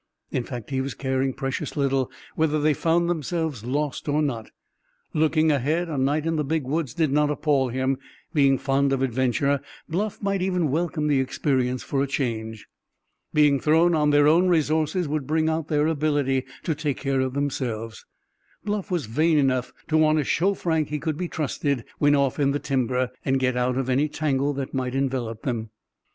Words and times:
In 0.31 0.43
fact, 0.43 0.71
he 0.71 0.81
was 0.81 0.95
caring 0.95 1.31
precious 1.31 1.77
little 1.77 2.09
whether 2.35 2.59
they 2.59 2.73
found 2.73 3.07
themselves 3.07 3.63
lost 3.63 4.09
or 4.09 4.19
not. 4.23 4.49
Looking 5.13 5.51
ahead, 5.51 5.89
a 5.89 5.97
night 5.99 6.25
in 6.25 6.37
the 6.37 6.43
Big 6.43 6.63
Woods 6.63 6.95
did 6.95 7.11
not 7.11 7.29
appall 7.29 7.69
him; 7.69 7.99
being 8.33 8.57
fond 8.57 8.93
of 8.93 9.03
adventure, 9.03 9.61
Bluff 9.87 10.19
might 10.19 10.41
even 10.41 10.71
welcome 10.71 11.05
the 11.05 11.19
experience 11.19 11.83
for 11.83 12.01
a 12.01 12.07
change. 12.07 12.65
Being 13.31 13.59
thrown 13.59 13.93
on 13.93 14.09
their 14.09 14.27
own 14.27 14.47
resources 14.47 15.07
would 15.07 15.27
bring 15.27 15.47
out 15.49 15.67
their 15.67 15.85
ability 15.85 16.45
to 16.63 16.73
take 16.73 16.97
care 16.97 17.19
of 17.21 17.35
themselves. 17.35 18.03
Bluff 18.65 18.89
was 18.89 19.05
vain 19.05 19.37
enough 19.37 19.71
to 19.89 19.97
want 19.97 20.17
to 20.17 20.23
show 20.23 20.55
Frank 20.55 20.87
he 20.89 20.97
could 20.97 21.15
be 21.15 21.27
trusted 21.27 21.85
when 21.99 22.15
off 22.15 22.39
in 22.39 22.49
the 22.53 22.57
timber, 22.59 23.11
and 23.23 23.39
get 23.39 23.55
out 23.55 23.77
of 23.77 23.87
any 23.87 24.07
tangle 24.09 24.51
that 24.53 24.73
might 24.73 24.95
envelop 24.95 25.43
them. 25.43 25.69